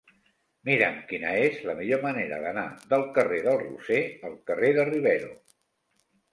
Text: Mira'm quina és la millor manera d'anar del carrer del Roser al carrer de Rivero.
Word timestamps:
Mira'm 0.69 0.95
quina 1.11 1.33
és 1.49 1.59
la 1.67 1.75
millor 1.81 2.01
manera 2.07 2.41
d'anar 2.47 2.65
del 2.95 3.05
carrer 3.19 3.45
del 3.51 3.63
Roser 3.67 4.03
al 4.33 4.37
carrer 4.51 4.75
de 4.81 4.91
Rivero. 4.93 5.33